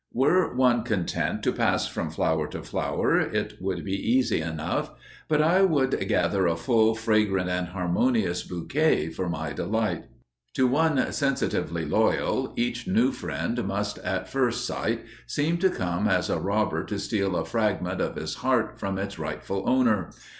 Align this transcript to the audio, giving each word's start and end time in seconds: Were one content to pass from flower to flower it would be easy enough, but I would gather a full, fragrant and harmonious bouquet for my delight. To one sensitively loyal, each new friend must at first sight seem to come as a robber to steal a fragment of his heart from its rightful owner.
Were 0.15 0.55
one 0.55 0.81
content 0.81 1.43
to 1.43 1.51
pass 1.51 1.85
from 1.85 2.09
flower 2.09 2.47
to 2.47 2.63
flower 2.63 3.19
it 3.19 3.61
would 3.61 3.85
be 3.85 3.93
easy 3.93 4.41
enough, 4.41 4.89
but 5.27 5.43
I 5.43 5.61
would 5.61 6.07
gather 6.07 6.47
a 6.47 6.55
full, 6.57 6.95
fragrant 6.95 7.51
and 7.51 7.67
harmonious 7.67 8.41
bouquet 8.41 9.09
for 9.09 9.29
my 9.29 9.53
delight. 9.53 10.05
To 10.55 10.65
one 10.65 11.11
sensitively 11.11 11.85
loyal, 11.85 12.51
each 12.57 12.87
new 12.87 13.11
friend 13.11 13.63
must 13.67 13.99
at 13.99 14.27
first 14.27 14.65
sight 14.65 15.01
seem 15.27 15.59
to 15.59 15.69
come 15.69 16.07
as 16.07 16.31
a 16.31 16.39
robber 16.39 16.83
to 16.85 16.97
steal 16.97 17.35
a 17.35 17.45
fragment 17.45 18.01
of 18.01 18.15
his 18.15 18.33
heart 18.41 18.79
from 18.79 18.97
its 18.97 19.19
rightful 19.19 19.69
owner. 19.69 20.09